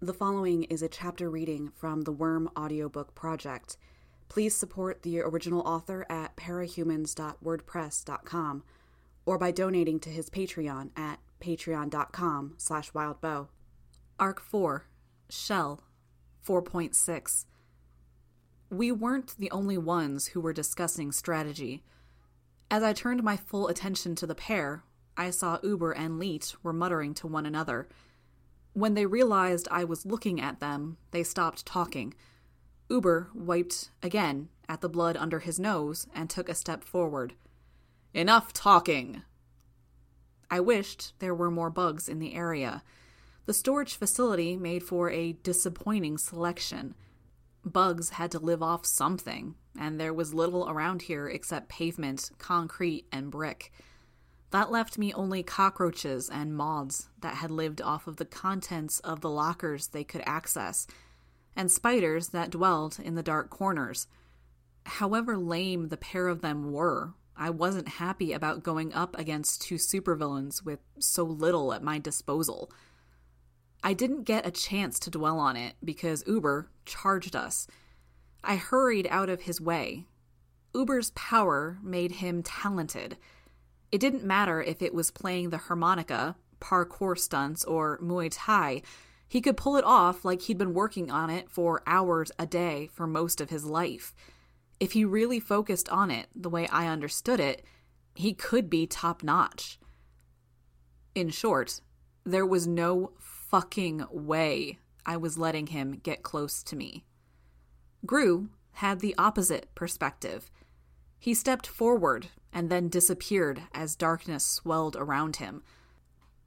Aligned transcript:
The 0.00 0.14
following 0.14 0.62
is 0.64 0.80
a 0.80 0.88
chapter 0.88 1.28
reading 1.28 1.72
from 1.74 2.02
the 2.02 2.12
Worm 2.12 2.48
audiobook 2.56 3.16
project. 3.16 3.76
Please 4.28 4.54
support 4.54 5.02
the 5.02 5.20
original 5.20 5.62
author 5.62 6.06
at 6.08 6.36
parahumans.wordpress.com 6.36 8.62
or 9.26 9.38
by 9.38 9.50
donating 9.50 9.98
to 9.98 10.08
his 10.08 10.30
Patreon 10.30 10.90
at 10.96 11.18
patreon.com 11.40 12.54
slash 12.58 12.92
wildbow. 12.92 13.48
Arc 14.20 14.40
4, 14.40 14.86
Shell, 15.30 15.82
4.6. 16.46 17.46
We 18.70 18.92
weren't 18.92 19.34
the 19.36 19.50
only 19.50 19.78
ones 19.78 20.28
who 20.28 20.40
were 20.40 20.52
discussing 20.52 21.10
strategy. 21.10 21.82
As 22.70 22.84
I 22.84 22.92
turned 22.92 23.24
my 23.24 23.36
full 23.36 23.66
attention 23.66 24.14
to 24.14 24.28
the 24.28 24.36
pair, 24.36 24.84
I 25.16 25.30
saw 25.30 25.58
Uber 25.64 25.90
and 25.90 26.20
Leet 26.20 26.54
were 26.62 26.72
muttering 26.72 27.14
to 27.14 27.26
one 27.26 27.46
another– 27.46 27.88
when 28.80 28.94
they 28.94 29.06
realized 29.06 29.68
I 29.70 29.84
was 29.84 30.06
looking 30.06 30.40
at 30.40 30.60
them, 30.60 30.98
they 31.10 31.22
stopped 31.22 31.66
talking. 31.66 32.14
Uber 32.88 33.30
wiped 33.34 33.90
again 34.02 34.48
at 34.68 34.80
the 34.80 34.88
blood 34.88 35.16
under 35.16 35.40
his 35.40 35.58
nose 35.58 36.06
and 36.14 36.28
took 36.28 36.48
a 36.48 36.54
step 36.54 36.84
forward. 36.84 37.34
Enough 38.14 38.52
talking! 38.52 39.22
I 40.50 40.60
wished 40.60 41.12
there 41.18 41.34
were 41.34 41.50
more 41.50 41.70
bugs 41.70 42.08
in 42.08 42.18
the 42.18 42.34
area. 42.34 42.82
The 43.46 43.52
storage 43.52 43.96
facility 43.96 44.56
made 44.56 44.82
for 44.82 45.10
a 45.10 45.32
disappointing 45.32 46.18
selection. 46.18 46.94
Bugs 47.64 48.10
had 48.10 48.30
to 48.32 48.38
live 48.38 48.62
off 48.62 48.86
something, 48.86 49.56
and 49.78 50.00
there 50.00 50.14
was 50.14 50.32
little 50.32 50.68
around 50.68 51.02
here 51.02 51.28
except 51.28 51.68
pavement, 51.68 52.30
concrete, 52.38 53.06
and 53.12 53.30
brick. 53.30 53.72
That 54.50 54.70
left 54.70 54.96
me 54.96 55.12
only 55.12 55.42
cockroaches 55.42 56.30
and 56.30 56.56
moths 56.56 57.08
that 57.20 57.36
had 57.36 57.50
lived 57.50 57.82
off 57.82 58.06
of 58.06 58.16
the 58.16 58.24
contents 58.24 58.98
of 59.00 59.20
the 59.20 59.28
lockers 59.30 59.88
they 59.88 60.04
could 60.04 60.22
access, 60.24 60.86
and 61.54 61.70
spiders 61.70 62.28
that 62.28 62.50
dwelled 62.50 62.98
in 63.02 63.14
the 63.14 63.22
dark 63.22 63.50
corners. 63.50 64.06
However 64.86 65.36
lame 65.36 65.88
the 65.88 65.98
pair 65.98 66.28
of 66.28 66.40
them 66.40 66.72
were, 66.72 67.12
I 67.36 67.50
wasn't 67.50 67.88
happy 67.88 68.32
about 68.32 68.62
going 68.62 68.92
up 68.94 69.16
against 69.18 69.62
two 69.62 69.76
supervillains 69.76 70.64
with 70.64 70.80
so 70.98 71.24
little 71.24 71.72
at 71.72 71.82
my 71.82 71.98
disposal. 71.98 72.70
I 73.82 73.92
didn't 73.92 74.24
get 74.24 74.46
a 74.46 74.50
chance 74.50 74.98
to 75.00 75.10
dwell 75.10 75.38
on 75.38 75.56
it 75.56 75.74
because 75.84 76.26
Uber 76.26 76.70
charged 76.84 77.36
us. 77.36 77.66
I 78.42 78.56
hurried 78.56 79.06
out 79.10 79.28
of 79.28 79.42
his 79.42 79.60
way. 79.60 80.06
Uber's 80.74 81.10
power 81.10 81.78
made 81.82 82.12
him 82.12 82.42
talented 82.42 83.18
it 83.90 84.00
didn't 84.00 84.24
matter 84.24 84.60
if 84.62 84.82
it 84.82 84.94
was 84.94 85.10
playing 85.10 85.50
the 85.50 85.58
harmonica, 85.58 86.36
parkour 86.60 87.18
stunts, 87.18 87.64
or 87.64 87.98
Muay 87.98 88.30
Thai. 88.30 88.82
He 89.28 89.40
could 89.40 89.56
pull 89.56 89.76
it 89.76 89.84
off 89.84 90.24
like 90.24 90.42
he'd 90.42 90.58
been 90.58 90.74
working 90.74 91.10
on 91.10 91.30
it 91.30 91.50
for 91.50 91.82
hours 91.86 92.32
a 92.38 92.46
day 92.46 92.88
for 92.92 93.06
most 93.06 93.40
of 93.40 93.50
his 93.50 93.64
life. 93.64 94.14
If 94.80 94.92
he 94.92 95.04
really 95.04 95.40
focused 95.40 95.88
on 95.88 96.10
it 96.10 96.28
the 96.34 96.50
way 96.50 96.66
I 96.68 96.86
understood 96.86 97.40
it, 97.40 97.64
he 98.14 98.32
could 98.32 98.70
be 98.70 98.86
top 98.86 99.22
notch. 99.22 99.78
In 101.14 101.30
short, 101.30 101.80
there 102.24 102.46
was 102.46 102.66
no 102.66 103.12
fucking 103.18 104.04
way 104.10 104.78
I 105.04 105.16
was 105.16 105.38
letting 105.38 105.68
him 105.68 106.00
get 106.02 106.22
close 106.22 106.62
to 106.64 106.76
me. 106.76 107.04
Grue 108.04 108.50
had 108.72 109.00
the 109.00 109.14
opposite 109.18 109.74
perspective. 109.74 110.50
He 111.18 111.34
stepped 111.34 111.66
forward 111.66 112.28
and 112.52 112.70
then 112.70 112.88
disappeared 112.88 113.62
as 113.74 113.96
darkness 113.96 114.44
swelled 114.44 114.96
around 114.96 115.36
him. 115.36 115.62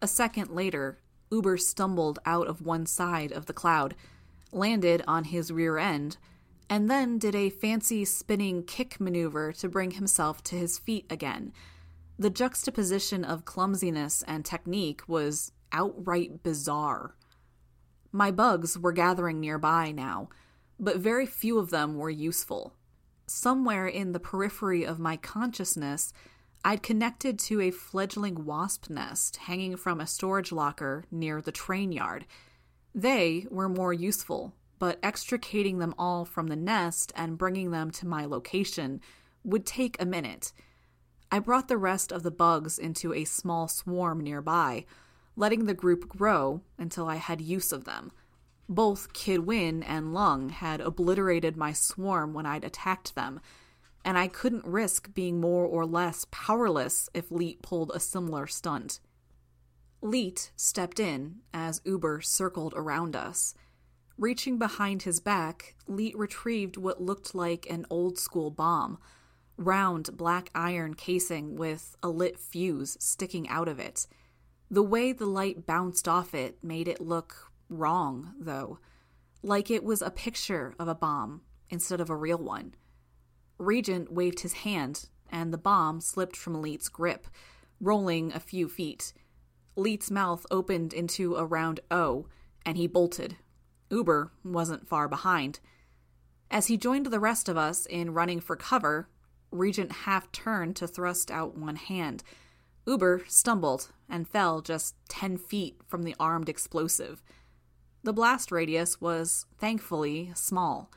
A 0.01 0.07
second 0.07 0.49
later, 0.49 0.99
Uber 1.31 1.57
stumbled 1.57 2.19
out 2.25 2.47
of 2.47 2.61
one 2.61 2.85
side 2.85 3.31
of 3.31 3.45
the 3.45 3.53
cloud, 3.53 3.95
landed 4.51 5.03
on 5.07 5.25
his 5.25 5.51
rear 5.51 5.77
end, 5.77 6.17
and 6.69 6.89
then 6.89 7.17
did 7.17 7.35
a 7.35 7.49
fancy 7.49 8.05
spinning 8.05 8.63
kick 8.63 8.99
maneuver 8.99 9.51
to 9.53 9.69
bring 9.69 9.91
himself 9.91 10.43
to 10.43 10.55
his 10.55 10.77
feet 10.77 11.05
again. 11.09 11.53
The 12.17 12.29
juxtaposition 12.29 13.23
of 13.23 13.45
clumsiness 13.45 14.23
and 14.27 14.45
technique 14.45 15.01
was 15.07 15.51
outright 15.71 16.43
bizarre. 16.43 17.15
My 18.11 18.31
bugs 18.31 18.77
were 18.77 18.91
gathering 18.91 19.39
nearby 19.39 19.91
now, 19.91 20.29
but 20.79 20.97
very 20.97 21.25
few 21.25 21.59
of 21.59 21.69
them 21.69 21.95
were 21.95 22.09
useful 22.09 22.73
somewhere 23.31 23.87
in 23.87 24.11
the 24.11 24.19
periphery 24.19 24.85
of 24.85 24.99
my 24.99 25.17
consciousness, 25.17 26.13
I'd 26.63 26.83
connected 26.83 27.39
to 27.39 27.61
a 27.61 27.71
fledgling 27.71 28.45
wasp 28.45 28.89
nest 28.89 29.37
hanging 29.37 29.77
from 29.77 29.99
a 29.99 30.07
storage 30.07 30.51
locker 30.51 31.05
near 31.09 31.41
the 31.41 31.51
train 31.51 31.91
yard. 31.91 32.25
They 32.93 33.47
were 33.49 33.69
more 33.69 33.93
useful, 33.93 34.53
but 34.77 34.99
extricating 35.01 35.79
them 35.79 35.95
all 35.97 36.25
from 36.25 36.47
the 36.47 36.55
nest 36.55 37.11
and 37.15 37.37
bringing 37.37 37.71
them 37.71 37.89
to 37.91 38.07
my 38.07 38.25
location 38.25 39.01
would 39.43 39.65
take 39.65 39.99
a 39.99 40.05
minute. 40.05 40.51
I 41.31 41.39
brought 41.39 41.67
the 41.67 41.77
rest 41.77 42.11
of 42.11 42.23
the 42.23 42.31
bugs 42.31 42.77
into 42.77 43.13
a 43.13 43.23
small 43.23 43.67
swarm 43.67 44.19
nearby, 44.19 44.85
letting 45.35 45.65
the 45.65 45.73
group 45.73 46.09
grow 46.09 46.61
until 46.77 47.07
I 47.07 47.15
had 47.15 47.41
use 47.41 47.71
of 47.71 47.85
them. 47.85 48.11
Both 48.71 49.11
Kid 49.11 49.39
Win 49.39 49.83
and 49.83 50.13
Lung 50.13 50.47
had 50.47 50.79
obliterated 50.79 51.57
my 51.57 51.73
swarm 51.73 52.33
when 52.33 52.45
I'd 52.45 52.63
attacked 52.63 53.15
them, 53.15 53.41
and 54.05 54.17
I 54.17 54.29
couldn't 54.29 54.63
risk 54.63 55.13
being 55.13 55.41
more 55.41 55.65
or 55.65 55.85
less 55.85 56.25
powerless 56.31 57.09
if 57.13 57.29
Leet 57.31 57.61
pulled 57.61 57.91
a 57.93 57.99
similar 57.99 58.47
stunt. 58.47 59.01
Leet 60.01 60.53
stepped 60.55 61.01
in 61.01 61.41
as 61.53 61.81
Uber 61.83 62.21
circled 62.21 62.73
around 62.77 63.13
us. 63.13 63.55
Reaching 64.17 64.57
behind 64.57 65.03
his 65.03 65.19
back, 65.19 65.75
Leet 65.85 66.17
retrieved 66.17 66.77
what 66.77 67.01
looked 67.01 67.35
like 67.35 67.67
an 67.69 67.85
old 67.89 68.17
school 68.17 68.51
bomb 68.51 68.99
round 69.57 70.15
black 70.15 70.49
iron 70.55 70.93
casing 70.93 71.57
with 71.57 71.97
a 72.01 72.07
lit 72.07 72.39
fuse 72.39 72.95
sticking 73.01 73.49
out 73.49 73.67
of 73.67 73.79
it. 73.79 74.07
The 74.69 74.81
way 74.81 75.11
the 75.11 75.25
light 75.25 75.65
bounced 75.65 76.07
off 76.07 76.33
it 76.33 76.63
made 76.63 76.87
it 76.87 77.01
look 77.01 77.50
wrong, 77.71 78.33
though, 78.39 78.79
like 79.41 79.71
it 79.71 79.83
was 79.83 80.01
a 80.01 80.11
picture 80.11 80.75
of 80.77 80.87
a 80.87 80.95
bomb 80.95 81.41
instead 81.69 81.99
of 81.99 82.09
a 82.09 82.15
real 82.15 82.37
one. 82.37 82.75
Regent 83.57 84.11
waved 84.11 84.41
his 84.41 84.53
hand, 84.53 85.07
and 85.29 85.53
the 85.53 85.57
bomb 85.57 86.01
slipped 86.01 86.35
from 86.35 86.61
Leet's 86.61 86.89
grip, 86.89 87.27
rolling 87.79 88.31
a 88.33 88.39
few 88.39 88.67
feet. 88.67 89.13
Leet's 89.75 90.11
mouth 90.11 90.45
opened 90.51 90.93
into 90.93 91.35
a 91.35 91.45
round 91.45 91.79
O, 91.89 92.27
and 92.65 92.77
he 92.77 92.87
bolted. 92.87 93.37
Uber 93.89 94.31
wasn't 94.43 94.87
far 94.87 95.07
behind. 95.07 95.59
As 96.49 96.67
he 96.67 96.77
joined 96.77 97.07
the 97.07 97.19
rest 97.19 97.47
of 97.47 97.57
us 97.57 97.85
in 97.85 98.13
running 98.13 98.41
for 98.41 98.55
cover, 98.55 99.09
Regent 99.51 99.91
half 99.91 100.31
turned 100.31 100.75
to 100.77 100.87
thrust 100.87 101.29
out 101.29 101.57
one 101.57 101.75
hand. 101.75 102.23
Uber 102.85 103.23
stumbled 103.27 103.91
and 104.09 104.27
fell 104.27 104.61
just 104.61 104.95
ten 105.07 105.37
feet 105.37 105.81
from 105.87 106.03
the 106.03 106.15
armed 106.19 106.49
explosive. 106.49 107.21
The 108.03 108.13
blast 108.13 108.51
radius 108.51 108.99
was, 108.99 109.45
thankfully, 109.59 110.31
small. 110.33 110.89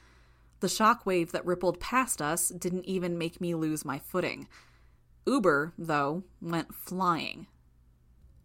The 0.60 0.69
shock 0.69 1.04
wave 1.04 1.32
that 1.32 1.44
rippled 1.44 1.81
past 1.81 2.22
us 2.22 2.48
didn't 2.48 2.87
even 2.87 3.19
make 3.19 3.41
me 3.41 3.54
lose 3.54 3.84
my 3.84 3.98
footing. 3.98 4.48
Uber, 5.26 5.75
though, 5.76 6.25
went 6.41 6.75
flying. 6.75 7.47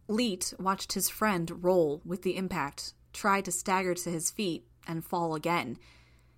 Leet 0.09 0.53
watched 0.59 0.94
his 0.94 1.08
friend 1.08 1.64
roll 1.64 2.02
with 2.03 2.24
the 2.24 2.36
impact, 2.36 2.94
try 3.14 3.42
to 3.42 3.52
stagger 3.52 3.94
to 3.94 4.09
his 4.09 4.31
feet, 4.31 4.66
and 4.88 5.06
fall 5.06 5.36
again. 5.36 5.78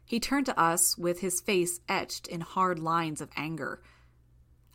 He 0.06 0.20
turned 0.20 0.46
to 0.48 0.60
us 0.60 0.98
with 0.98 1.22
his 1.22 1.40
face 1.40 1.80
etched 1.88 2.28
in 2.28 2.42
hard 2.42 2.80
lines 2.80 3.22
of 3.22 3.30
anger. 3.36 3.82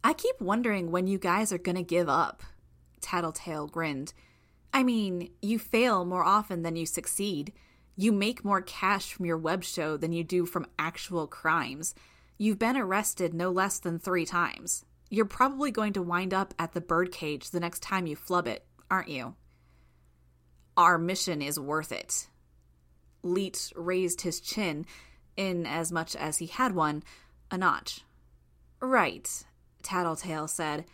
I 0.02 0.14
keep 0.14 0.40
wondering 0.40 0.90
when 0.90 1.06
you 1.06 1.18
guys 1.18 1.52
are 1.52 1.58
gonna 1.58 1.82
give 1.82 2.08
up. 2.08 2.42
Tattletale 3.00 3.66
grinned. 3.66 4.14
I 4.76 4.82
mean, 4.82 5.30
you 5.40 5.58
fail 5.58 6.04
more 6.04 6.22
often 6.22 6.60
than 6.60 6.76
you 6.76 6.84
succeed. 6.84 7.54
You 7.96 8.12
make 8.12 8.44
more 8.44 8.60
cash 8.60 9.10
from 9.10 9.24
your 9.24 9.38
web 9.38 9.64
show 9.64 9.96
than 9.96 10.12
you 10.12 10.22
do 10.22 10.44
from 10.44 10.66
actual 10.78 11.26
crimes. 11.26 11.94
You've 12.36 12.58
been 12.58 12.76
arrested 12.76 13.32
no 13.32 13.50
less 13.50 13.78
than 13.78 13.98
three 13.98 14.26
times. 14.26 14.84
You're 15.08 15.24
probably 15.24 15.70
going 15.70 15.94
to 15.94 16.02
wind 16.02 16.34
up 16.34 16.52
at 16.58 16.74
the 16.74 16.82
birdcage 16.82 17.48
the 17.48 17.58
next 17.58 17.80
time 17.82 18.06
you 18.06 18.16
flub 18.16 18.46
it, 18.46 18.66
aren't 18.90 19.08
you? 19.08 19.36
Our 20.76 20.98
mission 20.98 21.40
is 21.40 21.58
worth 21.58 21.90
it. 21.90 22.28
Leet 23.22 23.72
raised 23.76 24.20
his 24.20 24.42
chin, 24.42 24.84
in 25.38 25.64
as 25.64 25.90
much 25.90 26.14
as 26.14 26.36
he 26.36 26.48
had 26.48 26.74
one, 26.74 27.02
a 27.50 27.56
notch. 27.56 28.02
Right, 28.82 29.26
Tattletale 29.82 30.48
said 30.48 30.84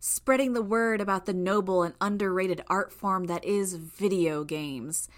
spreading 0.00 0.54
the 0.54 0.62
word 0.62 1.00
about 1.00 1.26
the 1.26 1.34
noble 1.34 1.82
and 1.82 1.94
underrated 2.00 2.62
art 2.68 2.90
form 2.90 3.24
that 3.26 3.44
is 3.44 3.74
video 3.74 4.44
games. 4.44 5.08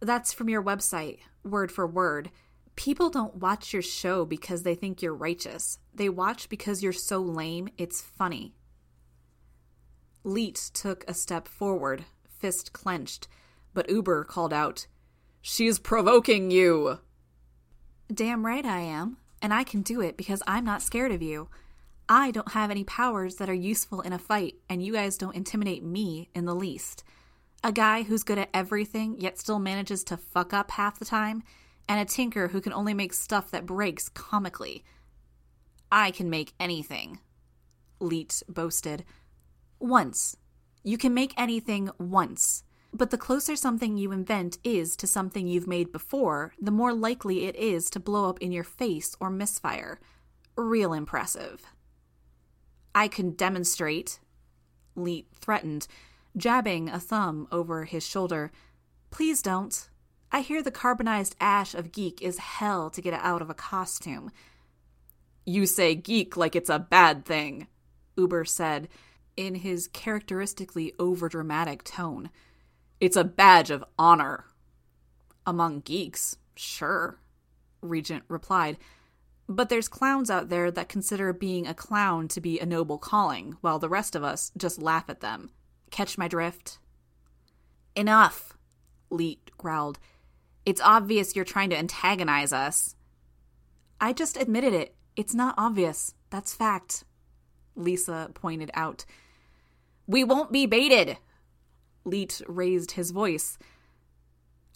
That's 0.00 0.34
from 0.34 0.50
your 0.50 0.62
website, 0.62 1.20
word 1.42 1.72
for 1.72 1.86
word. 1.86 2.30
People 2.76 3.08
don't 3.08 3.36
watch 3.36 3.72
your 3.72 3.82
show 3.82 4.26
because 4.26 4.62
they 4.62 4.74
think 4.74 5.00
you're 5.00 5.14
righteous. 5.14 5.78
They 5.94 6.10
watch 6.10 6.48
because 6.50 6.82
you're 6.82 6.92
so 6.92 7.18
lame, 7.18 7.70
it's 7.78 8.02
funny. 8.02 8.54
Leet 10.22 10.70
took 10.74 11.04
a 11.08 11.14
step 11.14 11.48
forward, 11.48 12.04
fist 12.28 12.74
clenched, 12.74 13.28
but 13.72 13.88
Uber 13.88 14.24
called 14.24 14.52
out, 14.52 14.86
She's 15.40 15.78
provoking 15.78 16.50
you. 16.50 16.98
Damn 18.12 18.44
right 18.44 18.64
I 18.64 18.80
am, 18.80 19.16
and 19.40 19.54
I 19.54 19.64
can 19.64 19.80
do 19.80 20.02
it 20.02 20.16
because 20.16 20.42
I'm 20.46 20.64
not 20.64 20.82
scared 20.82 21.12
of 21.12 21.22
you. 21.22 21.48
I 22.08 22.30
don't 22.30 22.52
have 22.52 22.70
any 22.70 22.84
powers 22.84 23.36
that 23.36 23.50
are 23.50 23.54
useful 23.54 24.00
in 24.00 24.12
a 24.12 24.18
fight, 24.18 24.54
and 24.68 24.82
you 24.82 24.94
guys 24.94 25.18
don't 25.18 25.36
intimidate 25.36 25.84
me 25.84 26.30
in 26.34 26.46
the 26.46 26.54
least. 26.54 27.04
A 27.62 27.72
guy 27.72 28.02
who's 28.02 28.22
good 28.22 28.38
at 28.38 28.50
everything 28.54 29.16
yet 29.18 29.38
still 29.38 29.58
manages 29.58 30.04
to 30.04 30.16
fuck 30.16 30.54
up 30.54 30.70
half 30.70 30.98
the 30.98 31.04
time, 31.04 31.42
and 31.88 32.00
a 32.00 32.04
tinker 32.04 32.48
who 32.48 32.60
can 32.60 32.72
only 32.72 32.94
make 32.94 33.12
stuff 33.12 33.50
that 33.50 33.66
breaks 33.66 34.08
comically. 34.08 34.84
I 35.90 36.10
can 36.10 36.30
make 36.30 36.54
anything, 36.58 37.18
Leet 38.00 38.42
boasted. 38.48 39.04
Once. 39.80 40.36
You 40.84 40.96
can 40.96 41.12
make 41.12 41.34
anything 41.36 41.90
once. 41.98 42.62
But 42.92 43.10
the 43.10 43.18
closer 43.18 43.56
something 43.56 43.96
you 43.96 44.12
invent 44.12 44.58
is 44.64 44.96
to 44.96 45.06
something 45.06 45.46
you've 45.46 45.66
made 45.66 45.92
before, 45.92 46.54
the 46.60 46.70
more 46.70 46.94
likely 46.94 47.44
it 47.44 47.56
is 47.56 47.90
to 47.90 48.00
blow 48.00 48.28
up 48.28 48.38
in 48.40 48.52
your 48.52 48.64
face 48.64 49.14
or 49.20 49.30
misfire. 49.30 50.00
Real 50.56 50.92
impressive. 50.92 51.66
I 52.94 53.08
can 53.08 53.30
demonstrate, 53.32 54.18
Leet 54.94 55.28
threatened, 55.40 55.86
jabbing 56.36 56.88
a 56.88 56.98
thumb 56.98 57.46
over 57.52 57.84
his 57.84 58.06
shoulder. 58.06 58.50
Please 59.10 59.42
don't. 59.42 59.88
I 60.30 60.40
hear 60.40 60.62
the 60.62 60.70
carbonized 60.70 61.36
ash 61.40 61.74
of 61.74 61.92
geek 61.92 62.20
is 62.20 62.38
hell 62.38 62.90
to 62.90 63.00
get 63.00 63.14
out 63.14 63.40
of 63.40 63.48
a 63.48 63.54
costume. 63.54 64.30
You 65.46 65.64
say 65.66 65.94
geek 65.94 66.36
like 66.36 66.54
it's 66.54 66.68
a 66.68 66.78
bad 66.78 67.24
thing, 67.24 67.68
Uber 68.16 68.44
said 68.44 68.88
in 69.38 69.54
his 69.54 69.86
characteristically 69.88 70.92
overdramatic 70.98 71.84
tone. 71.84 72.28
It's 73.00 73.16
a 73.16 73.22
badge 73.22 73.70
of 73.70 73.84
honor. 73.96 74.46
Among 75.46 75.80
geeks, 75.80 76.36
sure, 76.56 77.20
Regent 77.80 78.24
replied. 78.26 78.76
But 79.48 79.70
there's 79.70 79.88
clowns 79.88 80.30
out 80.30 80.50
there 80.50 80.70
that 80.70 80.90
consider 80.90 81.32
being 81.32 81.66
a 81.66 81.74
clown 81.74 82.28
to 82.28 82.40
be 82.40 82.60
a 82.60 82.66
noble 82.66 82.98
calling, 82.98 83.56
while 83.62 83.78
the 83.78 83.88
rest 83.88 84.14
of 84.14 84.22
us 84.22 84.52
just 84.56 84.82
laugh 84.82 85.08
at 85.08 85.20
them. 85.20 85.50
Catch 85.90 86.18
my 86.18 86.28
drift? 86.28 86.78
Enough, 87.96 88.58
Leet 89.10 89.50
growled. 89.56 89.98
It's 90.66 90.82
obvious 90.82 91.34
you're 91.34 91.46
trying 91.46 91.70
to 91.70 91.78
antagonize 91.78 92.52
us. 92.52 92.94
I 94.00 94.12
just 94.12 94.36
admitted 94.36 94.74
it. 94.74 94.94
It's 95.16 95.34
not 95.34 95.54
obvious. 95.56 96.14
That's 96.30 96.54
fact, 96.54 97.04
Lisa 97.74 98.30
pointed 98.34 98.70
out. 98.74 99.04
We 100.06 100.24
won't 100.24 100.52
be 100.52 100.66
baited. 100.66 101.16
Leet 102.04 102.42
raised 102.46 102.92
his 102.92 103.10
voice. 103.10 103.58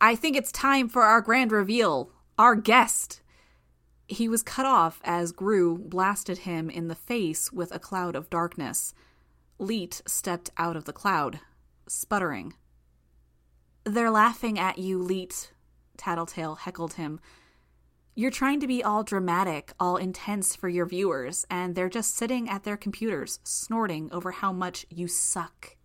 I 0.00 0.14
think 0.14 0.36
it's 0.36 0.50
time 0.50 0.88
for 0.88 1.02
our 1.02 1.20
grand 1.20 1.52
reveal. 1.52 2.10
Our 2.38 2.56
guest. 2.56 3.21
He 4.06 4.28
was 4.28 4.42
cut 4.42 4.66
off 4.66 5.00
as 5.04 5.32
Grue 5.32 5.78
blasted 5.78 6.38
him 6.38 6.68
in 6.68 6.88
the 6.88 6.94
face 6.94 7.52
with 7.52 7.72
a 7.72 7.78
cloud 7.78 8.14
of 8.16 8.30
darkness. 8.30 8.94
Leet 9.58 10.02
stepped 10.06 10.50
out 10.56 10.76
of 10.76 10.84
the 10.84 10.92
cloud, 10.92 11.40
sputtering. 11.86 12.54
They're 13.84 14.10
laughing 14.10 14.58
at 14.58 14.78
you, 14.78 14.98
Leet, 14.98 15.52
Tattletale 15.96 16.56
heckled 16.56 16.94
him. 16.94 17.20
You're 18.14 18.30
trying 18.30 18.60
to 18.60 18.66
be 18.66 18.84
all 18.84 19.02
dramatic, 19.02 19.72
all 19.80 19.96
intense 19.96 20.54
for 20.54 20.68
your 20.68 20.84
viewers, 20.84 21.46
and 21.48 21.74
they're 21.74 21.88
just 21.88 22.14
sitting 22.14 22.48
at 22.48 22.64
their 22.64 22.76
computers, 22.76 23.40
snorting 23.42 24.12
over 24.12 24.32
how 24.32 24.52
much 24.52 24.84
you 24.90 25.08
suck. 25.08 25.76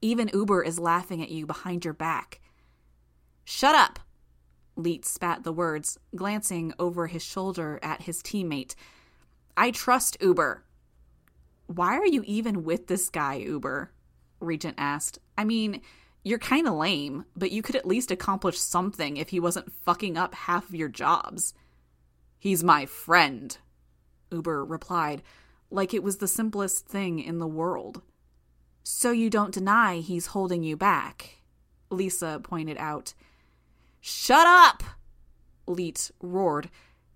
Even 0.00 0.30
Uber 0.32 0.64
is 0.64 0.80
laughing 0.80 1.22
at 1.22 1.30
you 1.30 1.46
behind 1.46 1.84
your 1.84 1.94
back. 1.94 2.40
Shut 3.44 3.76
up! 3.76 4.00
Leet 4.76 5.04
spat 5.04 5.44
the 5.44 5.52
words, 5.52 5.98
glancing 6.16 6.72
over 6.78 7.06
his 7.06 7.22
shoulder 7.22 7.78
at 7.82 8.02
his 8.02 8.22
teammate. 8.22 8.74
I 9.56 9.70
trust 9.70 10.16
Uber. 10.20 10.64
Why 11.66 11.98
are 11.98 12.06
you 12.06 12.22
even 12.26 12.64
with 12.64 12.86
this 12.86 13.10
guy, 13.10 13.36
Uber? 13.36 13.92
Regent 14.40 14.74
asked. 14.78 15.18
I 15.36 15.44
mean, 15.44 15.82
you're 16.24 16.38
kind 16.38 16.66
of 16.66 16.74
lame, 16.74 17.24
but 17.36 17.50
you 17.50 17.62
could 17.62 17.76
at 17.76 17.86
least 17.86 18.10
accomplish 18.10 18.58
something 18.58 19.16
if 19.16 19.30
he 19.30 19.40
wasn't 19.40 19.72
fucking 19.84 20.16
up 20.16 20.34
half 20.34 20.68
of 20.68 20.74
your 20.74 20.88
jobs. 20.88 21.54
He's 22.38 22.64
my 22.64 22.86
friend, 22.86 23.56
Uber 24.30 24.64
replied, 24.64 25.22
like 25.70 25.94
it 25.94 26.02
was 26.02 26.16
the 26.18 26.28
simplest 26.28 26.86
thing 26.86 27.18
in 27.18 27.38
the 27.38 27.46
world. 27.46 28.02
So 28.84 29.10
you 29.10 29.30
don't 29.30 29.54
deny 29.54 29.96
he's 29.96 30.26
holding 30.26 30.62
you 30.62 30.76
back, 30.76 31.38
Lisa 31.90 32.40
pointed 32.42 32.76
out. 32.78 33.14
Shut 34.04 34.46
up! 34.48 34.82
Leet 35.66 36.10
roared, 36.20 36.70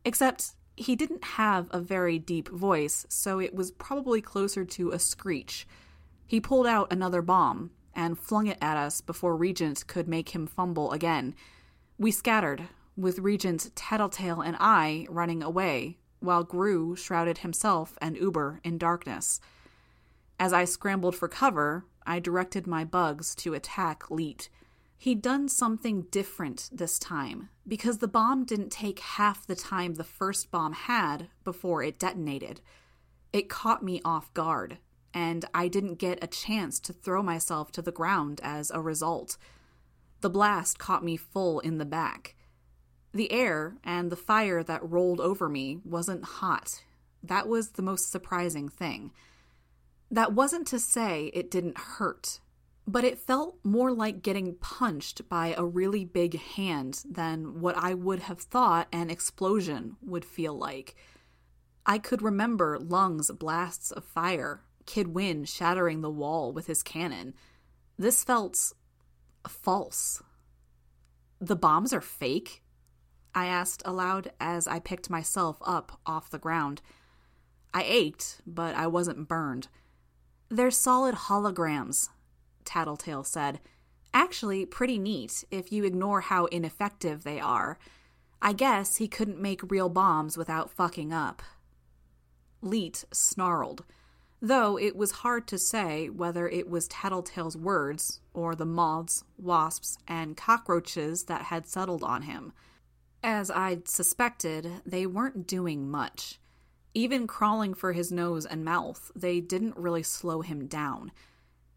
except 0.05 0.55
he 0.77 0.95
didn't 0.95 1.25
have 1.25 1.69
a 1.73 1.81
very 1.81 2.17
deep 2.17 2.49
voice, 2.49 3.05
so 3.09 3.41
it 3.41 3.55
was 3.55 3.73
probably 3.73 4.21
closer 4.21 4.65
to 4.65 4.93
a 4.93 4.99
screech. 5.01 5.67
He 6.27 6.41
pulled 6.41 6.67
out 6.67 6.93
another 6.93 7.23
bomb 7.23 7.73
and 7.93 8.17
flung 8.17 8.47
it 8.47 8.59
at 8.61 8.77
us 8.77 9.01
before 9.01 9.37
Regent 9.37 9.85
could 9.89 10.07
make 10.07 10.29
him 10.29 10.47
fumble 10.47 10.93
again. 10.93 11.35
We 11.99 12.13
scattered, 12.13 12.69
with 12.97 13.19
Regent, 13.19 13.75
Tattletale, 13.75 14.41
and 14.41 14.57
I 14.61 15.07
running 15.11 15.43
away, 15.43 15.99
while 16.21 16.45
Grue 16.45 16.95
shrouded 16.95 17.39
himself 17.39 17.99
and 18.01 18.17
Uber 18.17 18.61
in 18.63 18.79
darkness. 18.79 19.41
As 20.39 20.53
I 20.53 20.65
scrambled 20.65 21.17
for 21.17 21.27
cover, 21.27 21.85
I 22.07 22.21
directed 22.21 22.67
my 22.69 22.85
bugs 22.85 23.35
to 23.37 23.55
attack 23.55 24.09
Leet. 24.09 24.51
He'd 24.99 25.23
done 25.23 25.49
something 25.49 26.03
different 26.11 26.71
this 26.73 26.99
time, 26.99 27.51
because 27.69 27.99
the 27.99 28.09
bomb 28.09 28.45
didn't 28.45 28.71
take 28.71 28.99
half 29.01 29.47
the 29.47 29.55
time 29.55 29.95
the 29.95 30.05
first 30.05 30.51
bomb 30.51 30.73
had 30.73 31.29
before 31.45 31.83
it 31.83 31.99
detonated. 31.99 32.61
It 33.33 33.49
caught 33.49 33.83
me 33.83 34.01
off 34.05 34.33
guard, 34.33 34.79
and 35.13 35.45
I 35.55 35.69
didn't 35.69 35.97
get 35.97 36.23
a 36.23 36.27
chance 36.27 36.81
to 36.81 36.93
throw 36.93 37.23
myself 37.23 37.71
to 37.73 37.83
the 37.83 37.93
ground 37.93 38.41
as 38.43 38.71
a 38.71 38.81
result. 38.81 39.37
The 40.23 40.31
blast 40.31 40.79
caught 40.79 41.05
me 41.05 41.17
full 41.17 41.61
in 41.61 41.79
the 41.79 41.85
back. 41.85 42.35
The 43.13 43.31
air 43.31 43.77
and 43.85 44.11
the 44.11 44.17
fire 44.17 44.63
that 44.63 44.91
rolled 44.91 45.21
over 45.21 45.49
me 45.49 45.79
wasn't 45.85 46.25
hot. 46.25 46.83
That 47.23 47.49
was 47.49 47.71
the 47.71 47.83
most 47.83 48.11
surprising 48.11 48.69
thing. 48.69 49.13
That 50.11 50.33
wasn't 50.33 50.67
to 50.69 50.79
say 50.79 51.31
it 51.35 51.51
didn't 51.51 51.79
hurt 51.79 52.41
but 52.87 53.05
it 53.05 53.19
felt 53.19 53.59
more 53.65 53.91
like 53.91 54.23
getting 54.23 54.55
punched 54.55 55.29
by 55.29 55.55
a 55.57 55.65
really 55.65 56.05
big 56.05 56.39
hand 56.41 57.03
than 57.09 57.61
what 57.61 57.77
I 57.77 57.95
would 57.95 58.21
have 58.21 58.41
thought 58.41 58.87
an 58.93 59.11
explosion 59.11 59.97
would 60.03 60.25
feel 60.25 60.55
like. 60.55 60.95
I 61.85 61.99
could 61.99 62.23
remember 62.23 62.79
Lung's 62.79 63.31
blasts 63.31 63.91
of 63.91 64.05
fire, 64.05 64.63
Kid 64.87 65.09
Win 65.09 65.45
shattering 65.45 66.01
the 66.01 66.11
wall 66.11 66.53
with 66.53 66.69
his 66.69 66.83
cannon. 66.83 67.35
This 67.99 68.23
felt 68.23 68.73
false. 69.49 70.23
The 71.41 71.57
bombs 71.57 71.93
are 71.93 72.01
fake? 72.01 72.63
I 73.35 73.47
asked 73.47 73.83
aloud 73.85 74.31
as 74.41 74.67
I 74.67 74.79
picked 74.79 75.11
myself 75.11 75.59
up 75.65 76.01
off 76.07 76.31
the 76.31 76.39
ground. 76.39 76.83
I 77.75 77.83
ached, 77.83 78.41
but 78.47 78.75
I 78.75 78.87
wasn't 78.87 79.29
burned. 79.29 79.69
They're 80.49 80.71
solid 80.71 81.15
holograms, 81.15 82.09
Tattletale 82.67 83.25
said. 83.25 83.61
Actually, 84.13 84.67
pretty 84.67 84.99
neat 84.99 85.45
if 85.51 85.73
you 85.73 85.85
ignore 85.85 86.23
how 86.23 86.47
ineffective 86.47 87.25
they 87.25 87.41
are. 87.41 87.79
I 88.43 88.53
guess 88.53 88.97
he 88.97 89.09
couldn't 89.09 89.41
make 89.41 89.71
real 89.71 89.89
bombs 89.89 90.37
without 90.37 90.71
fucking 90.71 91.13
up. 91.13 91.43
Leet 92.63 93.05
snarled, 93.13 93.85
though 94.41 94.79
it 94.79 94.97
was 94.97 95.11
hard 95.23 95.47
to 95.49 95.59
say 95.59 96.09
whether 96.09 96.49
it 96.49 96.69
was 96.69 96.89
Tattletale's 96.89 97.57
words 97.57 98.21
or 98.35 98.55
the 98.55 98.67
moths, 98.67 99.25
wasps, 99.39 99.99
and 100.07 100.37
cockroaches 100.37 101.25
that 101.25 101.43
had 101.43 101.67
settled 101.67 102.03
on 102.03 102.23
him. 102.23 102.53
As 103.23 103.51
I'd 103.51 103.89
suspected, 103.89 104.83
they 104.85 105.07
weren't 105.07 105.47
doing 105.47 105.91
much. 105.91 106.39
Even 106.95 107.27
crawling 107.27 107.75
for 107.75 107.93
his 107.93 108.13
nose 108.13 108.47
and 108.47 108.65
mouth, 108.65 109.11
they 109.15 109.41
didn't 109.41 109.77
really 109.77 110.03
slow 110.03 110.41
him 110.41 110.67
down. 110.67 111.13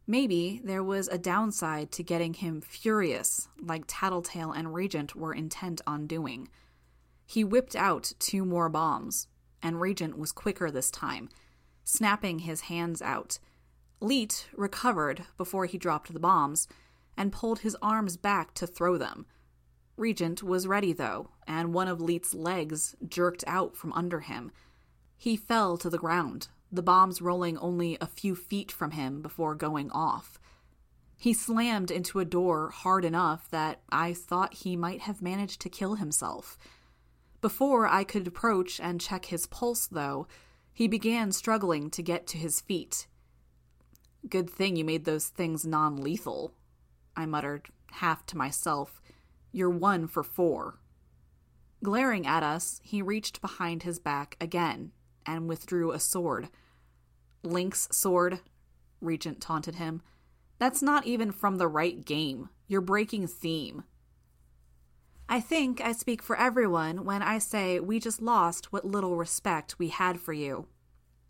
Maybe 0.10 0.60
there 0.64 0.82
was 0.82 1.08
a 1.08 1.20
downside 1.20 1.92
to 1.92 2.02
getting 2.02 2.34
him 2.34 2.62
furious, 2.62 3.48
like 3.62 3.84
Tattletale 3.86 4.52
and 4.52 4.74
Regent 4.74 5.16
were 5.16 5.36
intent 5.36 5.82
on 5.86 6.08
doing. 6.08 6.50
He 7.28 7.44
whipped 7.44 7.76
out 7.76 8.14
two 8.18 8.44
more 8.44 8.70
bombs, 8.70 9.28
and 9.62 9.80
Regent 9.80 10.18
was 10.18 10.32
quicker 10.32 10.72
this 10.72 10.90
time, 10.90 11.30
snapping 11.84 12.40
his 12.40 12.62
hands 12.62 13.04
out. 13.04 13.38
Leet 14.02 14.50
recovered 14.58 15.28
before 15.38 15.68
he 15.68 15.78
dropped 15.78 16.12
the 16.12 16.20
bombs 16.20 16.68
and 17.16 17.32
pulled 17.32 17.60
his 17.60 17.78
arms 17.80 18.18
back 18.18 18.56
to 18.56 18.66
throw 18.66 18.98
them. 18.98 19.28
Regent 19.96 20.42
was 20.42 20.66
ready, 20.66 20.92
though, 20.92 21.30
and 21.46 21.72
one 21.72 21.88
of 21.88 22.02
Leet's 22.02 22.34
legs 22.34 22.96
jerked 23.08 23.44
out 23.46 23.78
from 23.78 23.94
under 23.94 24.22
him. 24.22 24.52
He 25.16 25.38
fell 25.38 25.78
to 25.78 25.88
the 25.88 26.00
ground, 26.00 26.48
the 26.72 26.84
bombs 26.84 27.22
rolling 27.22 27.58
only 27.58 27.98
a 28.00 28.08
few 28.08 28.36
feet 28.36 28.72
from 28.72 28.92
him 28.92 29.22
before 29.22 29.56
going 29.56 29.90
off. 29.92 30.40
He 31.18 31.34
slammed 31.34 31.92
into 31.92 32.20
a 32.20 32.26
door 32.26 32.70
hard 32.70 33.04
enough 33.04 33.50
that 33.50 33.82
I 33.92 34.14
thought 34.14 34.54
he 34.54 34.76
might 34.76 35.02
have 35.02 35.22
managed 35.22 35.62
to 35.62 35.70
kill 35.70 35.96
himself. 35.96 36.58
Before 37.42 37.88
I 37.88 38.04
could 38.04 38.28
approach 38.28 38.80
and 38.80 39.02
check 39.02 39.26
his 39.26 39.48
pulse, 39.48 39.88
though, 39.88 40.28
he 40.72 40.88
began 40.88 41.32
struggling 41.32 41.90
to 41.92 42.04
get 42.04 42.28
to 42.28 42.38
his 42.38 42.62
feet. 42.62 43.08
Good 44.30 44.50
thing 44.50 44.76
you 44.76 44.86
made 44.86 45.06
those 45.06 45.28
things 45.28 45.66
non 45.66 45.98
lethal, 45.98 46.54
I 47.16 47.26
muttered, 47.26 47.70
half 47.92 48.26
to 48.28 48.38
myself. 48.38 49.02
You're 49.52 49.70
one 49.70 50.08
for 50.08 50.24
four. 50.24 50.80
Glaring 51.84 52.28
at 52.28 52.44
us, 52.44 52.80
he 52.84 53.02
reached 53.02 53.42
behind 53.42 53.84
his 53.84 54.00
back 54.00 54.38
again 54.40 54.92
and 55.36 55.48
withdrew 55.48 55.92
a 55.92 56.00
sword. 56.00 56.50
Link's 57.44 57.88
sword, 57.92 58.40
Regent 59.02 59.40
taunted 59.40 59.76
him. 59.76 60.02
That's 60.58 60.82
not 60.82 61.06
even 61.06 61.32
from 61.32 61.58
the 61.58 61.68
right 61.68 62.04
game. 62.04 62.50
You're 62.68 62.82
breaking 62.82 63.28
theme. 63.28 63.84
I 65.30 65.40
think 65.40 65.80
I 65.80 65.92
speak 65.92 66.22
for 66.24 66.36
everyone 66.36 67.06
when 67.06 67.22
I 67.22 67.38
say 67.38 67.80
we 67.80 68.00
just 68.00 68.22
lost 68.22 68.74
what 68.74 68.84
little 68.84 69.16
respect 69.16 69.78
we 69.78 69.90
had 69.90 70.20
for 70.20 70.34
you, 70.34 70.66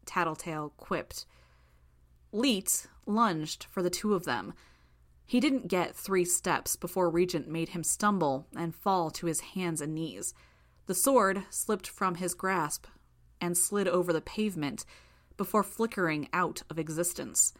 Tattletale 0.06 0.74
quipped. 0.78 1.26
Leet 2.32 2.88
lunged 3.06 3.66
for 3.70 3.84
the 3.84 3.90
two 3.90 4.14
of 4.14 4.24
them. 4.24 4.54
He 5.26 5.40
didn't 5.40 5.68
get 5.68 5.96
three 5.96 6.26
steps 6.26 6.76
before 6.76 7.10
Regent 7.10 7.48
made 7.48 7.70
him 7.70 7.84
stumble 7.84 8.48
and 8.56 8.74
fall 8.74 9.12
to 9.12 9.28
his 9.28 9.42
hands 9.42 9.82
and 9.82 9.94
knees. 9.94 10.34
The 10.88 10.96
sword 10.96 11.44
slipped 11.50 11.88
from 11.88 12.16
his 12.16 12.34
grasp 12.34 12.88
and 13.42 13.58
slid 13.58 13.88
over 13.88 14.14
the 14.14 14.22
pavement 14.22 14.86
before 15.38 15.64
flickering 15.64 16.28
out 16.34 16.64
of 16.70 16.78
existence. 16.78 17.54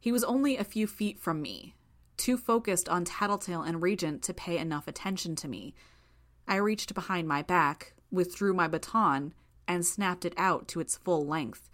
He 0.00 0.10
was 0.10 0.24
only 0.24 0.56
a 0.56 0.64
few 0.64 0.86
feet 0.86 1.18
from 1.20 1.40
me, 1.40 1.74
too 2.16 2.36
focused 2.36 2.88
on 2.88 3.04
Tattletale 3.04 3.62
and 3.62 3.80
Regent 3.80 4.22
to 4.22 4.34
pay 4.34 4.58
enough 4.58 4.88
attention 4.88 5.36
to 5.36 5.48
me. 5.48 5.74
I 6.48 6.56
reached 6.56 6.94
behind 6.94 7.28
my 7.28 7.42
back, 7.42 7.92
withdrew 8.10 8.52
my 8.52 8.66
baton, 8.66 9.32
and 9.68 9.86
snapped 9.86 10.24
it 10.24 10.34
out 10.36 10.66
to 10.68 10.80
its 10.80 10.96
full 10.96 11.24
length. 11.24 11.70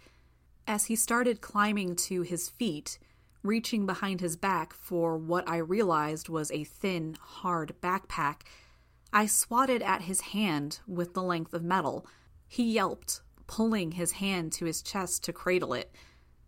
As 0.67 0.85
he 0.85 0.95
started 0.95 1.41
climbing 1.41 1.95
to 1.95 2.21
his 2.21 2.49
feet, 2.49 2.99
reaching 3.41 3.85
behind 3.85 4.21
his 4.21 4.35
back 4.35 4.73
for 4.73 5.17
what 5.17 5.47
I 5.49 5.57
realized 5.57 6.29
was 6.29 6.51
a 6.51 6.63
thin, 6.63 7.17
hard 7.19 7.73
backpack, 7.81 8.41
I 9.11 9.25
swatted 9.25 9.81
at 9.81 10.03
his 10.03 10.21
hand 10.21 10.79
with 10.87 11.15
the 11.15 11.23
length 11.23 11.53
of 11.55 11.63
metal. 11.63 12.05
He 12.51 12.63
yelped, 12.63 13.21
pulling 13.45 13.91
his 13.91 14.13
hand 14.13 14.51
to 14.53 14.65
his 14.65 14.81
chest 14.81 15.23
to 15.25 15.31
cradle 15.31 15.73
it. 15.73 15.93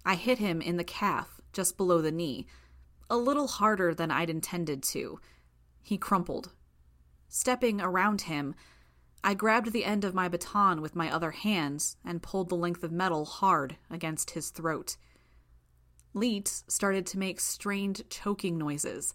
I 0.03 0.15
hit 0.15 0.39
him 0.39 0.59
in 0.59 0.77
the 0.77 0.83
calf, 0.83 1.39
just 1.53 1.77
below 1.77 2.01
the 2.01 2.11
knee, 2.11 2.47
a 3.07 3.17
little 3.17 3.47
harder 3.47 3.93
than 3.93 4.09
I'd 4.09 4.29
intended 4.29 4.81
to. 4.83 5.19
He 5.83 5.99
crumpled. 5.99 6.53
Stepping 7.29 7.79
around 7.79 8.21
him, 8.21 8.55
I 9.23 9.35
grabbed 9.35 9.71
the 9.71 9.85
end 9.85 10.03
of 10.03 10.15
my 10.15 10.27
baton 10.27 10.81
with 10.81 10.95
my 10.95 11.11
other 11.13 11.31
hands 11.31 11.97
and 12.03 12.23
pulled 12.23 12.49
the 12.49 12.55
length 12.55 12.83
of 12.83 12.91
metal 12.91 13.25
hard 13.25 13.77
against 13.87 14.31
his 14.31 14.49
throat. 14.49 14.97
Leet 16.15 16.47
started 16.67 17.05
to 17.05 17.19
make 17.19 17.39
strained 17.39 18.09
choking 18.09 18.57
noises. 18.57 19.13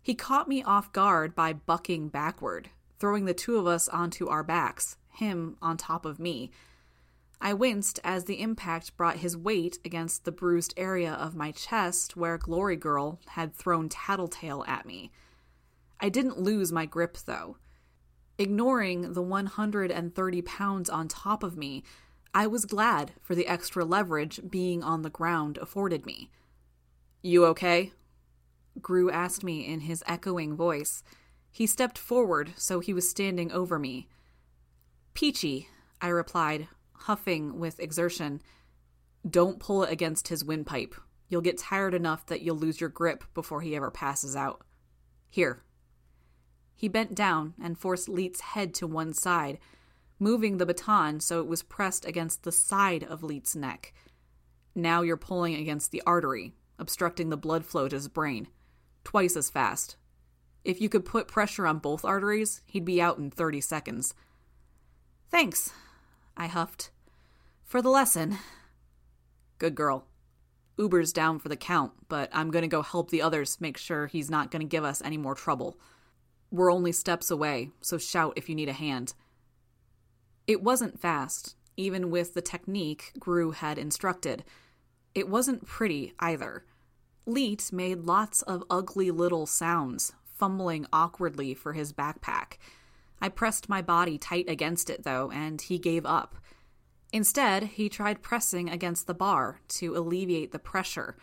He 0.00 0.14
caught 0.14 0.48
me 0.48 0.62
off 0.62 0.90
guard 0.92 1.34
by 1.34 1.52
bucking 1.52 2.08
backward, 2.08 2.70
throwing 2.98 3.24
the 3.24 3.34
two 3.34 3.56
of 3.56 3.66
us 3.66 3.88
onto 3.88 4.28
our 4.28 4.42
backs, 4.42 4.96
him 5.10 5.56
on 5.60 5.76
top 5.76 6.04
of 6.04 6.18
me. 6.18 6.50
I 7.40 7.52
winced 7.52 8.00
as 8.02 8.24
the 8.24 8.40
impact 8.40 8.96
brought 8.96 9.18
his 9.18 9.36
weight 9.36 9.78
against 9.84 10.24
the 10.24 10.32
bruised 10.32 10.72
area 10.76 11.12
of 11.12 11.34
my 11.34 11.52
chest 11.52 12.16
where 12.16 12.38
Glory 12.38 12.76
Girl 12.76 13.20
had 13.28 13.54
thrown 13.54 13.88
Tattletale 13.88 14.64
at 14.66 14.86
me. 14.86 15.10
I 16.00 16.08
didn't 16.08 16.40
lose 16.40 16.72
my 16.72 16.86
grip, 16.86 17.18
though. 17.26 17.56
Ignoring 18.38 19.12
the 19.12 19.22
130 19.22 20.42
pounds 20.42 20.90
on 20.90 21.06
top 21.06 21.42
of 21.42 21.56
me, 21.56 21.82
I 22.32 22.46
was 22.48 22.64
glad 22.64 23.12
for 23.22 23.34
the 23.34 23.46
extra 23.46 23.84
leverage 23.84 24.40
being 24.48 24.82
on 24.82 25.02
the 25.02 25.10
ground 25.10 25.56
afforded 25.58 26.04
me. 26.04 26.30
You 27.22 27.44
okay? 27.46 27.92
Grue 28.80 29.10
asked 29.10 29.44
me 29.44 29.66
in 29.66 29.80
his 29.80 30.02
echoing 30.06 30.56
voice. 30.56 31.04
He 31.54 31.68
stepped 31.68 31.98
forward, 31.98 32.52
so 32.56 32.80
he 32.80 32.92
was 32.92 33.08
standing 33.08 33.52
over 33.52 33.78
me. 33.78 34.08
Peachy, 35.14 35.68
I 36.00 36.08
replied, 36.08 36.66
huffing 36.94 37.60
with 37.60 37.78
exertion. 37.78 38.42
Don't 39.24 39.60
pull 39.60 39.84
it 39.84 39.92
against 39.92 40.26
his 40.26 40.44
windpipe. 40.44 40.96
You'll 41.28 41.42
get 41.42 41.58
tired 41.58 41.94
enough 41.94 42.26
that 42.26 42.42
you'll 42.42 42.56
lose 42.56 42.80
your 42.80 42.90
grip 42.90 43.22
before 43.34 43.60
he 43.60 43.76
ever 43.76 43.92
passes 43.92 44.34
out. 44.34 44.62
Here. 45.30 45.62
He 46.74 46.88
bent 46.88 47.14
down 47.14 47.54
and 47.62 47.78
forced 47.78 48.08
Leet's 48.08 48.40
head 48.40 48.74
to 48.74 48.88
one 48.88 49.12
side, 49.12 49.60
moving 50.18 50.56
the 50.56 50.66
baton 50.66 51.20
so 51.20 51.38
it 51.38 51.46
was 51.46 51.62
pressed 51.62 52.04
against 52.04 52.42
the 52.42 52.50
side 52.50 53.04
of 53.04 53.22
Leet's 53.22 53.54
neck. 53.54 53.94
Now 54.74 55.02
you're 55.02 55.16
pulling 55.16 55.54
against 55.54 55.92
the 55.92 56.02
artery, 56.04 56.52
obstructing 56.80 57.28
the 57.28 57.36
blood 57.36 57.64
flow 57.64 57.86
to 57.86 57.94
his 57.94 58.08
brain. 58.08 58.48
Twice 59.04 59.36
as 59.36 59.50
fast. 59.50 59.98
If 60.64 60.80
you 60.80 60.88
could 60.88 61.04
put 61.04 61.28
pressure 61.28 61.66
on 61.66 61.78
both 61.78 62.04
arteries, 62.04 62.62
he'd 62.64 62.84
be 62.84 63.00
out 63.00 63.18
in 63.18 63.30
30 63.30 63.60
seconds. 63.60 64.14
Thanks, 65.30 65.72
I 66.36 66.46
huffed. 66.46 66.90
For 67.64 67.82
the 67.82 67.90
lesson. 67.90 68.38
Good 69.58 69.74
girl. 69.74 70.06
Uber's 70.78 71.12
down 71.12 71.38
for 71.38 71.48
the 71.48 71.56
count, 71.56 71.92
but 72.08 72.28
I'm 72.32 72.50
to 72.62 72.68
go 72.68 72.82
help 72.82 73.10
the 73.10 73.22
others 73.22 73.60
make 73.60 73.76
sure 73.76 74.06
he's 74.06 74.30
not 74.30 74.50
to 74.62 74.68
give 74.68 74.84
us 74.84 75.02
any 75.02 75.16
more 75.16 75.34
trouble. 75.34 75.78
We're 76.50 76.72
only 76.72 76.92
steps 76.92 77.30
away, 77.30 77.70
so 77.80 77.98
shout 77.98 78.32
if 78.36 78.48
you 78.48 78.54
need 78.54 78.68
a 78.68 78.72
hand. 78.72 79.14
It 80.46 80.62
wasn't 80.62 81.00
fast, 81.00 81.56
even 81.76 82.10
with 82.10 82.34
the 82.34 82.42
technique 82.42 83.12
Grue 83.18 83.52
had 83.52 83.78
instructed. 83.78 84.44
It 85.14 85.28
wasn't 85.28 85.66
pretty 85.66 86.12
either. 86.18 86.64
Leet 87.26 87.72
made 87.72 88.04
lots 88.04 88.42
of 88.42 88.64
ugly 88.68 89.10
little 89.10 89.46
sounds, 89.46 90.12
fumbling 90.34 90.86
awkwardly 90.92 91.54
for 91.54 91.72
his 91.72 91.92
backpack. 91.92 92.58
I 93.20 93.28
pressed 93.28 93.68
my 93.68 93.80
body 93.80 94.18
tight 94.18 94.48
against 94.48 94.90
it, 94.90 95.04
though, 95.04 95.30
and 95.30 95.60
he 95.60 95.78
gave 95.78 96.04
up. 96.04 96.36
Instead, 97.12 97.62
he 97.64 97.88
tried 97.88 98.22
pressing 98.22 98.68
against 98.68 99.06
the 99.06 99.14
bar 99.14 99.60
to 99.68 99.96
alleviate 99.96 100.52
the 100.52 100.58
pressure. 100.58 101.16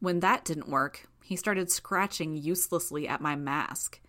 When 0.00 0.20
that 0.20 0.44
didn't 0.44 0.68
work, 0.68 1.06
he 1.22 1.36
started 1.36 1.70
scratching 1.70 2.34
uselessly 2.34 3.06
at 3.06 3.20
my 3.20 3.36
mask. 3.36 4.00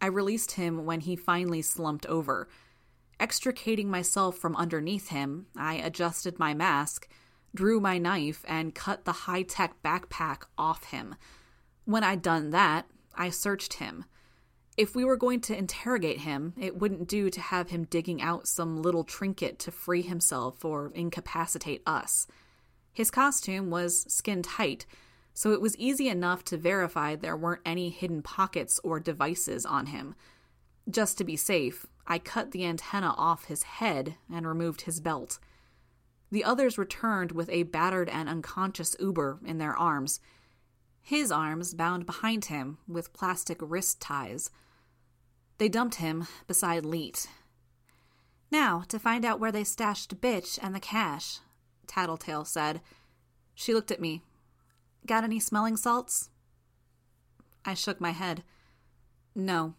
I 0.00 0.06
released 0.06 0.52
him 0.52 0.86
when 0.86 1.00
he 1.00 1.16
finally 1.16 1.62
slumped 1.62 2.06
over. 2.06 2.48
Extricating 3.18 3.90
myself 3.90 4.36
from 4.36 4.54
underneath 4.54 5.08
him, 5.08 5.46
I 5.56 5.74
adjusted 5.74 6.38
my 6.38 6.54
mask, 6.54 7.08
drew 7.52 7.80
my 7.80 7.98
knife, 7.98 8.44
and 8.46 8.74
cut 8.74 9.04
the 9.04 9.12
high 9.12 9.42
tech 9.42 9.82
backpack 9.82 10.42
off 10.56 10.84
him. 10.84 11.16
When 11.84 12.04
I'd 12.04 12.22
done 12.22 12.50
that, 12.50 12.86
I 13.18 13.30
searched 13.30 13.74
him. 13.74 14.04
If 14.78 14.94
we 14.94 15.04
were 15.04 15.16
going 15.16 15.40
to 15.42 15.58
interrogate 15.58 16.20
him, 16.20 16.54
it 16.56 16.78
wouldn't 16.78 17.08
do 17.08 17.30
to 17.30 17.40
have 17.40 17.70
him 17.70 17.84
digging 17.84 18.22
out 18.22 18.46
some 18.46 18.80
little 18.80 19.02
trinket 19.02 19.58
to 19.58 19.72
free 19.72 20.02
himself 20.02 20.64
or 20.64 20.92
incapacitate 20.94 21.82
us. 21.84 22.28
His 22.92 23.10
costume 23.10 23.70
was 23.70 24.06
skin 24.12 24.42
tight, 24.42 24.86
so 25.34 25.52
it 25.52 25.60
was 25.60 25.76
easy 25.76 26.08
enough 26.08 26.44
to 26.44 26.56
verify 26.56 27.16
there 27.16 27.36
weren't 27.36 27.62
any 27.64 27.90
hidden 27.90 28.22
pockets 28.22 28.80
or 28.84 29.00
devices 29.00 29.66
on 29.66 29.86
him. 29.86 30.14
Just 30.88 31.18
to 31.18 31.24
be 31.24 31.36
safe, 31.36 31.84
I 32.06 32.18
cut 32.18 32.52
the 32.52 32.64
antenna 32.64 33.14
off 33.16 33.44
his 33.44 33.64
head 33.64 34.14
and 34.32 34.46
removed 34.46 34.82
his 34.82 35.00
belt. 35.00 35.40
The 36.30 36.44
others 36.44 36.78
returned 36.78 37.32
with 37.32 37.50
a 37.50 37.64
battered 37.64 38.08
and 38.08 38.28
unconscious 38.28 38.94
Uber 39.00 39.40
in 39.44 39.58
their 39.58 39.76
arms, 39.76 40.20
his 41.08 41.32
arms 41.32 41.72
bound 41.72 42.04
behind 42.04 42.44
him 42.44 42.76
with 42.86 43.14
plastic 43.14 43.56
wrist 43.62 43.98
ties. 43.98 44.50
They 45.56 45.66
dumped 45.66 45.94
him 45.94 46.26
beside 46.46 46.84
Leet. 46.84 47.30
Now, 48.50 48.84
to 48.88 48.98
find 48.98 49.24
out 49.24 49.40
where 49.40 49.50
they 49.50 49.64
stashed 49.64 50.20
Bitch 50.20 50.58
and 50.60 50.74
the 50.74 50.80
cash, 50.80 51.38
Tattletale 51.86 52.44
said. 52.44 52.82
She 53.54 53.72
looked 53.72 53.90
at 53.90 54.02
me. 54.02 54.20
Got 55.06 55.24
any 55.24 55.40
smelling 55.40 55.78
salts? 55.78 56.28
I 57.64 57.72
shook 57.72 58.02
my 58.02 58.10
head. 58.10 58.42
No. 59.34 59.72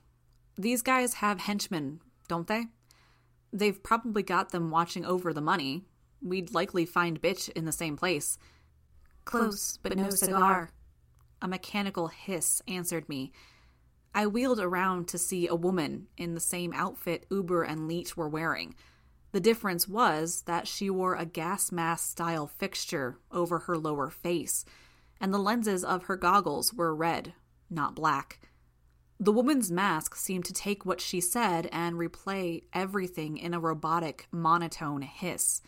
These 0.57 0.81
guys 0.81 1.15
have 1.15 1.41
henchmen, 1.41 2.01
don't 2.27 2.47
they? 2.47 2.65
They've 3.53 3.83
probably 3.83 4.23
got 4.23 4.49
them 4.49 4.71
watching 4.71 5.05
over 5.05 5.31
the 5.31 5.41
money. 5.41 5.83
We'd 6.23 6.55
likely 6.55 6.87
find 6.87 7.21
Bitch 7.21 7.49
in 7.49 7.65
the 7.65 7.71
same 7.71 7.97
place. 7.97 8.39
Close, 9.25 9.77
but 9.83 9.95
no 9.95 10.09
cigar. 10.09 10.71
A 11.41 11.47
mechanical 11.47 12.07
hiss 12.07 12.61
answered 12.67 13.07
me 13.07 13.31
I 14.13 14.27
wheeled 14.27 14.59
around 14.59 15.07
to 15.09 15.17
see 15.17 15.47
a 15.47 15.55
woman 15.55 16.07
in 16.17 16.33
the 16.33 16.39
same 16.39 16.73
outfit 16.73 17.25
Uber 17.29 17.63
and 17.63 17.87
Leet 17.87 18.17
were 18.17 18.27
wearing. 18.27 18.75
The 19.31 19.39
difference 19.39 19.87
was 19.87 20.41
that 20.43 20.67
she 20.67 20.89
wore 20.89 21.15
a 21.15 21.25
gas 21.25 21.71
mask 21.71 22.09
style 22.09 22.47
fixture 22.47 23.19
over 23.31 23.59
her 23.59 23.77
lower 23.77 24.09
face, 24.09 24.65
and 25.21 25.33
the 25.33 25.37
lenses 25.37 25.83
of 25.83 26.03
her 26.03 26.15
goggles 26.15 26.73
were 26.73 26.95
red, 26.95 27.33
not 27.69 27.93
black. 27.93 28.39
The 29.19 29.31
woman's 29.31 29.69
mask 29.69 30.15
seemed 30.15 30.45
to 30.45 30.53
take 30.53 30.85
what 30.85 31.01
she 31.01 31.21
said 31.21 31.69
and 31.71 31.97
replay 31.97 32.63
everything 32.73 33.37
in 33.37 33.53
a 33.53 33.59
robotic, 33.59 34.27
monotone 34.31 35.03
hiss. 35.03 35.61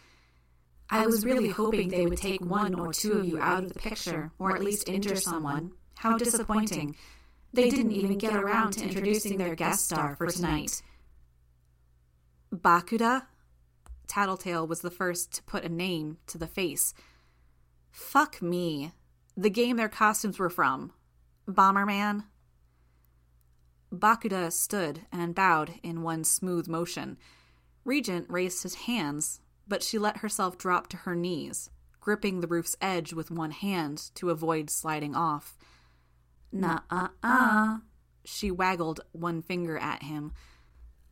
I 0.91 1.07
was 1.07 1.25
really 1.25 1.47
hoping 1.47 1.87
they 1.87 2.05
would 2.05 2.17
take 2.17 2.43
one 2.43 2.75
or 2.75 2.91
two 2.91 3.13
of 3.13 3.25
you 3.25 3.39
out 3.39 3.63
of 3.63 3.73
the 3.73 3.79
picture, 3.79 4.31
or 4.37 4.53
at 4.53 4.61
least 4.61 4.89
injure 4.89 5.15
someone. 5.15 5.71
How 5.95 6.17
disappointing. 6.17 6.97
They 7.53 7.69
didn't 7.69 7.93
even 7.93 8.17
get 8.17 8.35
around 8.35 8.73
to 8.73 8.83
introducing 8.83 9.37
their 9.37 9.55
guest 9.55 9.85
star 9.85 10.15
for 10.17 10.27
tonight. 10.27 10.83
Bakuda? 12.53 13.23
Tattletale 14.07 14.67
was 14.67 14.81
the 14.81 14.91
first 14.91 15.31
to 15.35 15.43
put 15.43 15.63
a 15.63 15.69
name 15.69 16.17
to 16.27 16.37
the 16.37 16.47
face. 16.47 16.93
Fuck 17.89 18.41
me. 18.41 18.91
The 19.37 19.49
game 19.49 19.77
their 19.77 19.87
costumes 19.87 20.37
were 20.37 20.49
from. 20.49 20.91
Bomberman? 21.47 22.25
Bakuda 23.93 24.51
stood 24.51 25.01
and 25.11 25.33
bowed 25.33 25.75
in 25.83 26.01
one 26.01 26.25
smooth 26.25 26.67
motion. 26.67 27.17
Regent 27.85 28.25
raised 28.29 28.63
his 28.63 28.75
hands, 28.75 29.39
but 29.71 29.81
she 29.81 29.97
let 29.97 30.17
herself 30.17 30.57
drop 30.57 30.87
to 30.87 30.97
her 30.97 31.15
knees, 31.15 31.69
gripping 32.01 32.41
the 32.41 32.47
roof's 32.47 32.75
edge 32.81 33.13
with 33.13 33.31
one 33.31 33.51
hand 33.51 34.11
to 34.13 34.29
avoid 34.29 34.69
sliding 34.69 35.15
off. 35.15 35.57
Nah 36.51 36.79
uh 36.89 37.07
uh. 37.23 37.77
She 38.25 38.51
waggled 38.51 38.99
one 39.13 39.41
finger 39.41 39.77
at 39.77 40.03
him. 40.03 40.33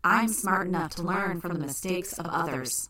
I'm 0.03 0.27
smart 0.27 0.67
enough 0.67 0.95
to 0.95 1.03
learn 1.03 1.39
from 1.39 1.53
the 1.53 1.59
mistakes 1.59 2.19
of 2.19 2.25
others. 2.25 2.89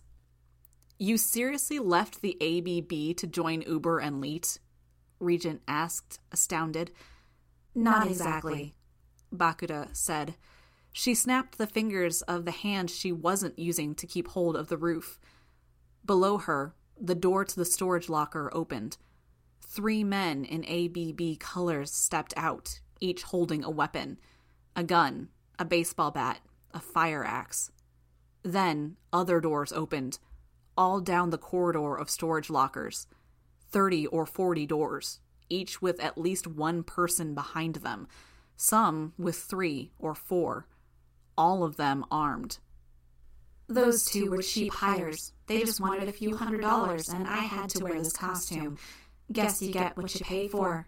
You 0.97 1.17
seriously 1.19 1.77
left 1.77 2.23
the 2.23 2.35
ABB 2.41 3.17
to 3.17 3.27
join 3.27 3.61
Uber 3.61 3.99
and 3.99 4.19
Leet? 4.21 4.57
Regent 5.19 5.61
asked, 5.67 6.19
astounded. 6.31 6.89
Not 7.75 8.07
exactly, 8.07 8.73
Bakuda 9.31 9.95
said. 9.95 10.33
She 10.91 11.13
snapped 11.13 11.59
the 11.59 11.67
fingers 11.67 12.23
of 12.23 12.45
the 12.45 12.51
hand 12.51 12.89
she 12.89 13.11
wasn't 13.11 13.59
using 13.59 13.93
to 13.93 14.07
keep 14.07 14.29
hold 14.29 14.55
of 14.55 14.69
the 14.69 14.77
roof. 14.77 15.19
Below 16.09 16.39
her, 16.39 16.73
the 16.99 17.13
door 17.13 17.45
to 17.45 17.55
the 17.55 17.63
storage 17.63 18.09
locker 18.09 18.49
opened. 18.51 18.97
Three 19.61 20.03
men 20.03 20.43
in 20.43 20.65
ABB 20.65 21.37
colors 21.37 21.91
stepped 21.91 22.33
out, 22.35 22.79
each 22.99 23.21
holding 23.21 23.63
a 23.63 23.69
weapon 23.69 24.17
a 24.75 24.83
gun, 24.83 25.29
a 25.59 25.65
baseball 25.65 26.09
bat, 26.09 26.39
a 26.73 26.79
fire 26.79 27.23
axe. 27.23 27.69
Then 28.41 28.95
other 29.13 29.39
doors 29.39 29.71
opened, 29.71 30.17
all 30.75 30.99
down 30.99 31.29
the 31.29 31.37
corridor 31.37 31.95
of 31.95 32.09
storage 32.09 32.49
lockers 32.49 33.05
30 33.69 34.07
or 34.07 34.25
40 34.25 34.65
doors, 34.65 35.19
each 35.47 35.79
with 35.79 35.99
at 35.99 36.17
least 36.17 36.47
one 36.47 36.81
person 36.81 37.35
behind 37.35 37.75
them, 37.75 38.07
some 38.57 39.13
with 39.19 39.35
three 39.35 39.91
or 39.99 40.15
four, 40.15 40.65
all 41.37 41.63
of 41.63 41.77
them 41.77 42.03
armed. 42.09 42.57
Those 43.69 44.03
two 44.03 44.31
were 44.31 44.41
cheap 44.41 44.73
hires. 44.73 45.31
They 45.45 45.59
just 45.59 45.79
wanted 45.79 46.09
a 46.09 46.11
few 46.11 46.35
hundred 46.35 46.61
dollars, 46.61 47.07
and 47.07 47.27
I 47.27 47.37
had 47.37 47.69
to 47.71 47.83
wear 47.83 48.01
this 48.01 48.13
costume. 48.13 48.79
Guess 49.31 49.61
you 49.61 49.71
get 49.71 49.95
what 49.95 50.13
you 50.15 50.25
pay 50.25 50.47
for. 50.47 50.87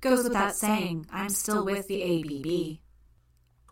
Goes 0.00 0.24
without 0.24 0.56
saying, 0.56 1.06
I'm 1.12 1.28
still 1.28 1.66
with 1.66 1.86
the 1.86 2.02
ABB. 2.02 2.78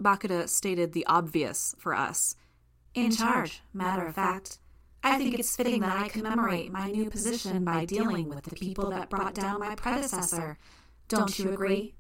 Bakuda 0.05 0.51
stated 0.51 0.93
the 0.93 1.07
obvious 1.07 1.75
for 1.79 1.95
us. 1.95 2.37
In 2.95 3.11
charge, 3.11 3.63
matter 3.73 4.07
of 4.07 4.15
fact. 4.15 4.59
I 5.03 5.17
think 5.17 5.39
it's 5.39 5.57
fitting 5.57 5.81
that 5.81 5.97
I 5.97 6.09
commemorate 6.09 6.71
my 6.71 6.91
new 6.91 7.09
position 7.09 7.65
by 7.65 7.87
dealing 7.87 8.29
with 8.29 8.45
the 8.45 8.55
people 8.55 8.91
that 8.91 9.09
brought 9.09 9.35
down 9.35 9.61
my 9.61 9.77
predecessor. 9.77 10.59
Don't 11.09 11.39
you 11.39 11.53
agree? 11.53 11.95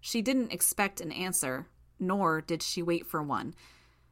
She 0.00 0.22
didn't 0.22 0.52
expect 0.52 1.00
an 1.02 1.12
answer, 1.12 1.66
nor 1.98 2.40
did 2.40 2.62
she 2.62 2.82
wait 2.82 3.06
for 3.06 3.22
one. 3.22 3.54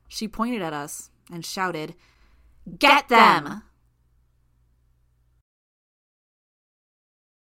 She 0.09 0.29
pointed 0.29 0.63
at 0.63 0.73
us 0.73 1.11
and 1.33 1.45
shouted, 1.45 1.95
Get 2.79 3.09
them! 3.09 3.63